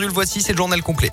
Le 0.00 0.06
voici, 0.06 0.40
c'est 0.40 0.52
le 0.52 0.56
journal 0.58 0.80
complet. 0.80 1.10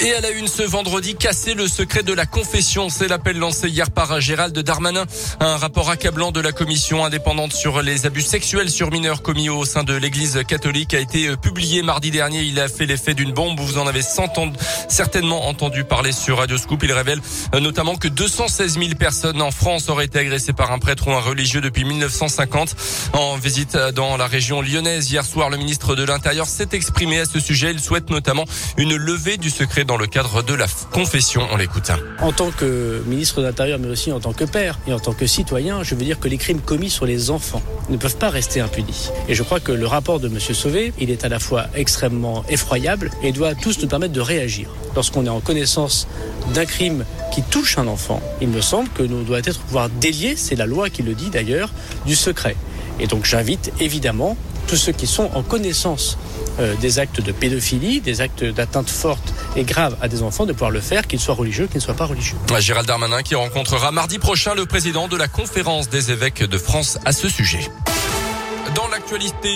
Et 0.00 0.14
à 0.14 0.20
la 0.20 0.30
une 0.30 0.46
ce 0.46 0.62
vendredi, 0.62 1.16
casser 1.16 1.54
le 1.54 1.66
secret 1.66 2.04
de 2.04 2.12
la 2.12 2.24
confession. 2.24 2.88
C'est 2.88 3.08
l'appel 3.08 3.36
lancé 3.36 3.68
hier 3.68 3.90
par 3.90 4.20
Gérald 4.20 4.56
Darmanin. 4.56 5.06
Un 5.40 5.56
rapport 5.56 5.90
accablant 5.90 6.30
de 6.30 6.38
la 6.38 6.52
commission 6.52 7.04
indépendante 7.04 7.52
sur 7.52 7.82
les 7.82 8.06
abus 8.06 8.22
sexuels 8.22 8.70
sur 8.70 8.92
mineurs 8.92 9.22
commis 9.22 9.48
au 9.48 9.64
sein 9.64 9.82
de 9.82 9.94
l'église 9.94 10.40
catholique 10.46 10.94
a 10.94 11.00
été 11.00 11.36
publié 11.36 11.82
mardi 11.82 12.12
dernier. 12.12 12.42
Il 12.42 12.60
a 12.60 12.68
fait 12.68 12.86
l'effet 12.86 13.14
d'une 13.14 13.32
bombe. 13.32 13.58
Vous 13.58 13.76
en 13.78 13.88
avez 13.88 14.02
certainement 14.02 15.48
entendu 15.48 15.82
parler 15.82 16.12
sur 16.12 16.38
Radio 16.38 16.58
Scoop. 16.58 16.84
Il 16.84 16.92
révèle 16.92 17.20
euh, 17.56 17.58
notamment 17.58 17.96
que 17.96 18.06
216 18.06 18.78
000 18.78 18.90
personnes 18.94 19.42
en 19.42 19.50
France 19.50 19.88
auraient 19.88 20.04
été 20.04 20.20
agressées 20.20 20.52
par 20.52 20.70
un 20.70 20.78
prêtre 20.78 21.08
ou 21.08 21.12
un 21.12 21.20
religieux 21.20 21.60
depuis 21.60 21.84
1950. 21.84 22.76
En 23.14 23.36
visite 23.36 23.76
dans 23.96 24.16
la 24.16 24.28
région 24.28 24.62
lyonnaise 24.62 25.10
hier 25.10 25.24
soir, 25.24 25.50
le 25.50 25.56
ministre 25.56 25.96
de 25.96 26.04
l'Intérieur 26.04 26.46
s'est 26.46 26.68
exprimé 26.70 27.18
à 27.18 27.24
ce 27.24 27.40
sujet. 27.40 27.72
Il 27.72 27.80
souhaite 27.80 28.10
notamment 28.10 28.44
une 28.76 28.94
levée 28.94 29.38
du 29.38 29.50
secret 29.50 29.87
dans 29.88 29.96
le 29.96 30.06
cadre 30.06 30.42
de 30.42 30.52
la 30.52 30.66
confession. 30.92 31.48
On 31.50 31.56
l'écoute. 31.56 31.90
En 32.20 32.30
tant 32.30 32.50
que 32.50 33.02
ministre 33.06 33.40
de 33.40 33.46
l'Intérieur, 33.46 33.78
mais 33.78 33.88
aussi 33.88 34.12
en 34.12 34.20
tant 34.20 34.34
que 34.34 34.44
père 34.44 34.78
et 34.86 34.92
en 34.92 35.00
tant 35.00 35.14
que 35.14 35.26
citoyen, 35.26 35.82
je 35.82 35.94
veux 35.94 36.04
dire 36.04 36.20
que 36.20 36.28
les 36.28 36.36
crimes 36.36 36.60
commis 36.60 36.90
sur 36.90 37.06
les 37.06 37.30
enfants 37.30 37.62
ne 37.88 37.96
peuvent 37.96 38.18
pas 38.18 38.28
rester 38.28 38.60
impunis. 38.60 39.08
Et 39.28 39.34
je 39.34 39.42
crois 39.42 39.60
que 39.60 39.72
le 39.72 39.86
rapport 39.86 40.20
de 40.20 40.28
M. 40.28 40.38
Sauvé, 40.38 40.92
il 41.00 41.10
est 41.10 41.24
à 41.24 41.30
la 41.30 41.40
fois 41.40 41.68
extrêmement 41.74 42.44
effroyable 42.50 43.10
et 43.22 43.32
doit 43.32 43.54
tous 43.54 43.80
nous 43.80 43.88
permettre 43.88 44.12
de 44.12 44.20
réagir. 44.20 44.68
Lorsqu'on 44.94 45.24
est 45.24 45.30
en 45.30 45.40
connaissance 45.40 46.06
d'un 46.52 46.66
crime 46.66 47.06
qui 47.32 47.42
touche 47.42 47.78
un 47.78 47.86
enfant, 47.86 48.20
il 48.42 48.48
me 48.48 48.60
semble 48.60 48.90
que 48.90 49.02
nous 49.02 49.22
doit 49.22 49.38
être 49.38 49.58
pouvoir 49.58 49.88
délier, 49.88 50.36
c'est 50.36 50.56
la 50.56 50.66
loi 50.66 50.90
qui 50.90 51.02
le 51.02 51.14
dit 51.14 51.30
d'ailleurs, 51.30 51.72
du 52.04 52.14
secret. 52.14 52.56
Et 53.00 53.06
donc 53.06 53.24
j'invite 53.24 53.72
évidemment 53.80 54.36
tous 54.66 54.76
ceux 54.76 54.92
qui 54.92 55.06
sont 55.06 55.30
en 55.34 55.42
connaissance 55.42 56.18
euh, 56.60 56.74
des 56.76 56.98
actes 56.98 57.20
de 57.20 57.32
pédophilie, 57.32 58.00
des 58.00 58.20
actes 58.20 58.44
d'atteinte 58.44 58.90
forte 58.90 59.32
et 59.56 59.64
grave 59.64 59.96
à 60.00 60.08
des 60.08 60.22
enfants, 60.22 60.46
de 60.46 60.52
pouvoir 60.52 60.70
le 60.70 60.80
faire, 60.80 61.06
qu'ils 61.06 61.20
soient 61.20 61.34
religieux, 61.34 61.66
qu'ils 61.66 61.78
ne 61.78 61.82
soient 61.82 61.94
pas 61.94 62.06
religieux. 62.06 62.36
Gérald 62.60 62.86
Darmanin 62.86 63.22
qui 63.22 63.34
rencontrera 63.34 63.92
mardi 63.92 64.18
prochain 64.18 64.54
le 64.54 64.66
président 64.66 65.08
de 65.08 65.16
la 65.16 65.28
conférence 65.28 65.88
des 65.88 66.10
évêques 66.10 66.42
de 66.42 66.58
France 66.58 66.98
à 67.04 67.12
ce 67.12 67.28
sujet. 67.28 67.60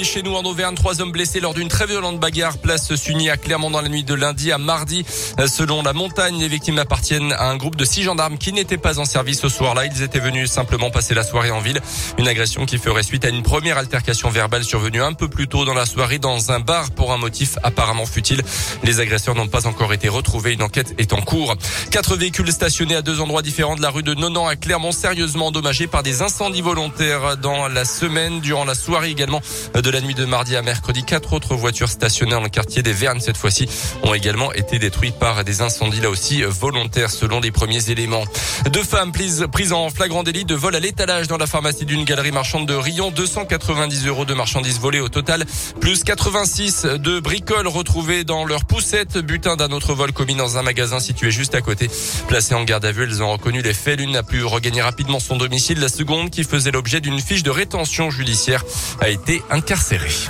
Chez 0.03 0.22
nous 0.22 0.34
en 0.34 0.42
Auvergne, 0.45 0.75
trois 0.75 1.03
hommes 1.03 1.12
blessés 1.12 1.39
lors 1.39 1.53
d'une 1.53 1.69
très 1.69 1.86
violente 1.86 2.19
bagarre. 2.19 2.56
Place 2.56 2.95
Sunny 2.95 3.28
à 3.28 3.36
Clermont 3.36 3.70
dans 3.70 3.83
la 3.83 3.91
nuit 3.91 4.03
de 4.03 4.14
lundi 4.14 4.50
à 4.50 4.56
mardi. 4.56 5.05
Selon 5.47 5.83
la 5.83 5.92
montagne, 5.92 6.39
les 6.39 6.48
victimes 6.48 6.78
appartiennent 6.78 7.33
à 7.34 7.50
un 7.50 7.56
groupe 7.56 7.77
de 7.77 7.84
six 7.84 8.03
gendarmes 8.03 8.39
qui 8.39 8.55
n'étaient 8.55 8.78
pas 8.78 8.98
en 8.98 9.05
service 9.05 9.41
ce 9.41 9.50
soir-là. 9.50 9.84
Ils 9.84 10.03
étaient 10.03 10.20
venus 10.20 10.50
simplement 10.50 10.91
passer 10.91 11.12
la 11.12 11.23
soirée 11.23 11.50
en 11.50 11.61
ville. 11.61 11.80
Une 12.17 12.28
agression 12.28 12.64
qui 12.64 12.78
ferait 12.78 13.03
suite 13.03 13.27
à 13.27 13.28
une 13.28 13.42
première 13.42 13.77
altercation 13.77 14.30
verbale 14.30 14.64
survenue 14.64 15.03
un 15.03 15.12
peu 15.12 15.28
plus 15.28 15.48
tôt 15.48 15.67
dans 15.67 15.75
la 15.75 15.84
soirée 15.84 16.19
dans 16.19 16.50
un 16.50 16.61
bar 16.61 16.91
pour 16.91 17.12
un 17.12 17.19
motif 17.19 17.58
apparemment 17.62 18.06
futile. 18.06 18.41
Les 18.84 19.00
agresseurs 19.00 19.34
n'ont 19.34 19.48
pas 19.48 19.67
encore 19.67 19.92
été 19.92 20.08
retrouvés. 20.08 20.55
Une 20.55 20.62
enquête 20.62 20.95
est 20.97 21.12
en 21.12 21.20
cours. 21.20 21.55
Quatre 21.91 22.17
véhicules 22.17 22.50
stationnés 22.50 22.97
à 22.97 23.03
deux 23.03 23.20
endroits 23.20 23.42
différents 23.42 23.77
de 23.77 23.83
la 23.83 23.91
rue 23.91 24.03
de 24.03 24.14
Nonan 24.14 24.47
à 24.47 24.56
Clermont 24.56 24.92
sérieusement 24.92 25.48
endommagés 25.48 25.86
par 25.86 26.03
des 26.03 26.23
incendies 26.23 26.62
volontaires 26.62 27.36
dans 27.36 27.69
la 27.69 27.84
semaine 27.84 28.41
durant 28.41 28.64
la 28.64 28.75
soirée 28.75 29.11
également 29.11 29.42
de 29.75 29.91
la 29.91 30.01
nuit 30.01 30.15
de 30.15 30.25
mardi 30.25 30.57
à 30.57 30.62
mercredi. 30.62 31.05
Quatre 31.05 31.33
autres 31.33 31.55
voitures 31.55 31.89
stationnées 31.89 32.33
dans 32.33 32.41
le 32.41 32.48
quartier 32.48 32.83
des 32.83 32.93
Vernes 32.93 33.21
cette 33.21 33.37
fois-ci 33.37 33.69
ont 34.03 34.15
également 34.15 34.53
été 34.53 34.79
détruites 34.79 35.19
par 35.19 35.45
des 35.45 35.62
incendies 35.62 36.01
là 36.01 36.11
aussi 36.11 36.43
volontaires 36.43 37.11
selon 37.11 37.41
les 37.41 37.51
premiers 37.51 37.91
éléments. 37.91 38.25
Deux 38.70 38.85
femmes 38.85 39.13
prises, 39.13 39.73
en 39.73 39.91
flagrant 39.91 40.23
délit 40.23 40.45
de 40.45 40.55
vol 40.55 40.75
à 40.75 40.81
l'étalage 40.81 41.29
dans 41.29 41.39
la 41.39 41.47
pharmacie 41.47 41.85
d'une 41.85 42.05
galerie 42.05 42.33
marchande 42.33 42.67
de 42.67 42.75
Rion. 42.75 43.11
290 43.11 44.07
euros 44.07 44.25
de 44.25 44.35
marchandises 44.35 44.81
volées 44.81 45.01
au 45.01 45.09
total, 45.09 45.45
plus 45.81 46.03
86 46.05 46.83
de 46.85 47.20
bricoles 47.20 47.69
retrouvées 47.69 48.25
dans 48.25 48.45
leur 48.45 48.65
poussette. 48.65 49.19
Butin 49.19 49.57
d'un 49.57 49.70
autre 49.70 49.95
vol 49.95 50.13
commis 50.13 50.35
dans 50.35 50.59
un 50.59 50.63
magasin 50.63 51.01
situé 51.01 51.31
juste 51.31 51.55
à 51.55 51.61
côté. 51.61 51.89
Placées 52.29 52.55
en 52.55 52.65
garde 52.65 52.85
à 52.85 52.93
vue, 52.93 53.05
elles 53.05 53.23
ont 53.23 53.33
reconnu 53.33 53.63
les 53.63 53.75
faits. 53.75 54.01
L'une 54.01 54.17
a 54.17 54.23
pu 54.23 54.45
regagner 54.45 54.83
rapidement 54.83 55.20
son 55.20 55.37
domicile. 55.37 55.81
La 55.81 55.89
seconde, 55.89 56.30
qui 56.30 56.45
faisait 56.45 56.70
l'objet 56.70 57.01
d'une 57.01 57.20
fiche 57.20 57.42
de 57.42 57.51
rétention 57.51 58.11
judiciaire, 58.11 58.64
a 59.01 59.09
été 59.09 59.22
incarcérée. 59.51 60.29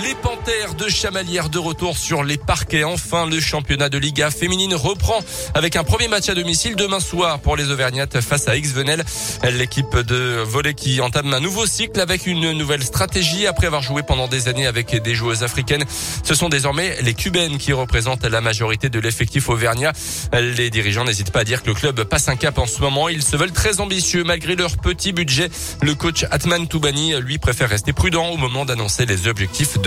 Les 0.00 0.14
Panthères 0.14 0.74
de 0.74 0.88
Chamalières 0.88 1.50
de 1.50 1.58
retour 1.58 1.98
sur 1.98 2.24
les 2.24 2.38
parquets. 2.38 2.82
Enfin, 2.82 3.26
le 3.26 3.40
championnat 3.40 3.90
de 3.90 3.98
Liga 3.98 4.30
féminine 4.30 4.74
reprend 4.74 5.18
avec 5.52 5.76
un 5.76 5.84
premier 5.84 6.08
match 6.08 6.30
à 6.30 6.34
domicile 6.34 6.76
demain 6.76 6.98
soir 6.98 7.40
pour 7.40 7.56
les 7.56 7.70
Auvergnates 7.70 8.22
face 8.22 8.48
à 8.48 8.56
X-Venel. 8.56 9.04
L'équipe 9.52 9.94
de 9.94 10.42
volley 10.46 10.72
qui 10.72 11.02
entame 11.02 11.34
un 11.34 11.40
nouveau 11.40 11.66
cycle 11.66 12.00
avec 12.00 12.26
une 12.26 12.52
nouvelle 12.52 12.82
stratégie 12.82 13.46
après 13.46 13.66
avoir 13.66 13.82
joué 13.82 14.02
pendant 14.02 14.28
des 14.28 14.48
années 14.48 14.66
avec 14.66 14.96
des 15.02 15.14
joueuses 15.14 15.42
africaines. 15.42 15.84
Ce 16.24 16.34
sont 16.34 16.48
désormais 16.48 16.96
les 17.02 17.12
Cubaines 17.12 17.58
qui 17.58 17.74
représentent 17.74 18.24
la 18.24 18.40
majorité 18.40 18.88
de 18.88 18.98
l'effectif 18.98 19.50
auvergnat. 19.50 19.92
Les 20.32 20.70
dirigeants 20.70 21.04
n'hésitent 21.04 21.32
pas 21.32 21.40
à 21.40 21.44
dire 21.44 21.62
que 21.62 21.68
le 21.68 21.74
club 21.74 22.04
passe 22.04 22.28
un 22.28 22.36
cap 22.36 22.56
en 22.56 22.66
ce 22.66 22.80
moment. 22.80 23.10
Ils 23.10 23.22
se 23.22 23.36
veulent 23.36 23.52
très 23.52 23.80
ambitieux 23.80 24.24
malgré 24.24 24.56
leur 24.56 24.78
petit 24.78 25.12
budget. 25.12 25.50
Le 25.82 25.94
coach 25.94 26.24
Atman 26.30 26.66
Toubani, 26.66 27.12
lui, 27.20 27.36
préfère 27.36 27.68
rester 27.68 27.92
prudent 27.92 28.30
au 28.30 28.38
moment 28.38 28.64
d'annoncer 28.64 29.04
les 29.04 29.28
objectifs 29.28 29.81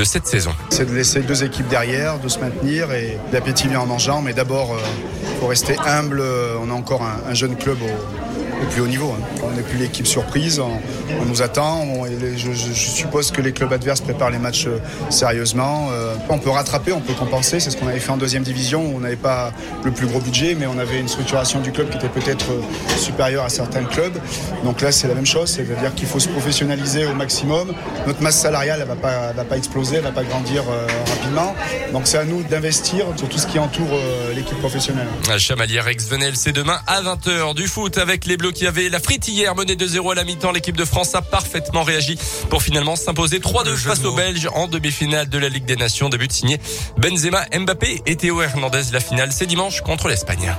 C'est 0.69 0.85
de 0.85 0.93
laisser 0.93 1.21
deux 1.21 1.43
équipes 1.43 1.67
derrière, 1.69 2.19
de 2.19 2.27
se 2.27 2.39
maintenir 2.39 2.91
et 2.91 3.17
d'appétit 3.31 3.67
vient 3.69 3.79
en 3.79 3.85
mangeant. 3.85 4.21
Mais 4.21 4.33
d'abord, 4.33 4.77
il 4.77 5.27
euh, 5.27 5.39
faut 5.39 5.47
rester 5.47 5.77
humble. 5.85 6.21
On 6.61 6.69
a 6.69 6.73
encore 6.73 7.01
un, 7.03 7.33
jeune 7.33 7.55
club 7.55 7.77
plus 8.71 8.81
haut 8.81 8.87
niveau. 8.87 9.11
Hein. 9.11 9.23
On 9.43 9.51
n'est 9.51 9.61
plus 9.61 9.77
l'équipe 9.77 10.07
surprise, 10.07 10.59
on, 10.59 11.25
nous 11.25 11.41
attend. 11.41 11.85
je, 12.35 12.51
suppose 12.53 13.31
que 13.31 13.41
les 13.41 13.51
clubs 13.51 13.71
adverses 13.73 14.01
préparent 14.01 14.29
les 14.29 14.37
matchs 14.37 14.67
euh, 14.67 14.79
sérieusement. 15.09 15.89
Euh, 15.91 16.15
on 16.29 16.37
peut 16.37 16.49
rattraper, 16.49 16.91
on 16.91 17.01
peut 17.01 17.13
compenser. 17.13 17.59
C'est 17.59 17.71
ce 17.71 17.77
qu'on 17.77 17.87
avait 17.87 17.99
fait 17.99 18.11
en 18.11 18.17
deuxième 18.17 18.43
division. 18.43 18.85
Où 18.85 18.97
on 18.97 18.99
n'avait 18.99 19.15
pas 19.15 19.51
le 19.83 19.91
plus 19.91 20.07
gros 20.07 20.19
budget, 20.19 20.55
mais 20.57 20.67
on 20.67 20.77
avait 20.77 20.99
une 20.99 21.07
structuration 21.07 21.59
du 21.61 21.71
club 21.71 21.89
qui 21.89 21.97
était 21.97 22.09
peut-être 22.09 22.45
supérieure 22.97 23.45
à 23.45 23.49
certains 23.49 23.83
clubs. 23.83 24.17
Donc 24.63 24.81
là, 24.81 24.91
c'est 24.91 25.07
la 25.07 25.15
même 25.15 25.25
chose. 25.25 25.49
C'est-à-dire 25.49 25.93
qu'il 25.95 26.07
faut 26.07 26.19
se 26.19 26.29
professionnaliser 26.29 27.05
au 27.05 27.13
maximum. 27.13 27.73
Notre 28.05 28.21
masse 28.21 28.39
salariale, 28.39 28.79
elle 28.81 28.87
ne 28.87 28.93
va 28.93 29.01
pas, 29.01 29.31
va 29.33 29.43
pas 29.43 29.57
exploser 29.57 29.85
elle 29.93 30.03
va 30.03 30.11
pas 30.11 30.23
grandir 30.23 30.63
euh, 30.69 30.87
rapidement. 31.25 31.55
Donc 31.91 32.07
c'est 32.07 32.17
à 32.17 32.25
nous 32.25 32.43
d'investir 32.43 33.05
sur 33.15 33.27
tout 33.27 33.37
ce 33.37 33.47
qui 33.47 33.59
entoure 33.59 33.87
euh, 33.91 34.33
l'équipe 34.33 34.57
professionnelle. 34.59 35.07
Chamalière 35.37 35.87
ex-Venel, 35.87 36.35
c'est 36.35 36.51
demain 36.51 36.79
à 36.87 37.01
20h 37.01 37.55
du 37.55 37.67
foot 37.67 37.97
avec 37.97 38.25
les 38.25 38.37
Bleus 38.37 38.51
qui 38.51 38.67
avaient 38.67 38.89
la 38.89 38.99
frite 38.99 39.27
hier, 39.27 39.55
menée 39.55 39.75
2-0 39.75 40.11
à 40.11 40.15
la 40.15 40.23
mi-temps. 40.23 40.51
L'équipe 40.51 40.77
de 40.77 40.85
France 40.85 41.15
a 41.15 41.21
parfaitement 41.21 41.83
réagi 41.83 42.17
pour 42.49 42.63
finalement 42.63 42.95
s'imposer 42.95 43.39
3-2 43.39 43.75
face 43.75 44.03
aux 44.05 44.13
Belges 44.13 44.49
en 44.53 44.67
demi-finale 44.67 45.29
de 45.29 45.37
la 45.37 45.49
Ligue 45.49 45.65
des 45.65 45.75
Nations. 45.75 46.09
Début 46.09 46.27
signé 46.29 46.59
Benzema, 46.97 47.45
Mbappé 47.57 48.01
et 48.05 48.15
Théo 48.15 48.41
Hernandez. 48.41 48.83
La 48.91 48.99
finale, 48.99 49.31
c'est 49.31 49.45
dimanche 49.45 49.81
contre 49.81 50.07
l'Espagne. 50.07 50.53